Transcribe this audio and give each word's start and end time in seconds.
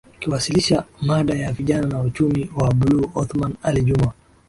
Akiwasilisha 0.17 0.83
mada 1.01 1.33
ya 1.33 1.51
Vijana 1.51 1.87
na 1.87 1.99
Uchumi 2.01 2.49
wa 2.55 2.73
buluu 2.73 3.11
Othman 3.15 3.53
Ali 3.63 3.81
Juma 3.81 4.11